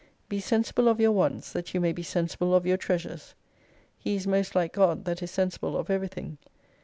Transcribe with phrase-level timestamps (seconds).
[0.29, 3.35] Be sensible of your wants, that you may be sensible of your treasures.
[3.99, 6.39] He is most like God that is sensible of every thing.